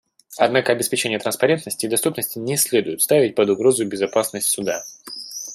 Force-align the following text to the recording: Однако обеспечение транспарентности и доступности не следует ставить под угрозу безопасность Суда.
Однако 0.39 0.71
обеспечение 0.71 1.19
транспарентности 1.19 1.85
и 1.85 1.87
доступности 1.87 2.39
не 2.39 2.57
следует 2.57 3.03
ставить 3.03 3.35
под 3.35 3.49
угрозу 3.51 3.85
безопасность 3.85 4.49
Суда. 4.49 4.83